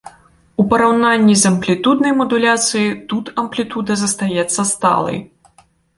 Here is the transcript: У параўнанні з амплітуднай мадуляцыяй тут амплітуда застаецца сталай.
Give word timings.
У 0.61 0.63
параўнанні 0.69 1.35
з 1.41 1.43
амплітуднай 1.49 2.15
мадуляцыяй 2.21 2.89
тут 3.11 3.25
амплітуда 3.45 3.99
застаецца 4.03 4.61
сталай. 4.71 5.21